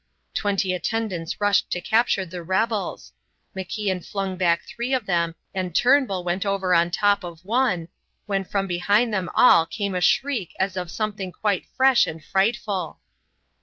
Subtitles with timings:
[0.33, 3.13] Twenty attendants rushed to capture the rebels;
[3.55, 7.87] MacIan flung back three of them and Turnbull went over on top of one,
[8.25, 12.99] when from behind them all came a shriek as of something quite fresh and frightful.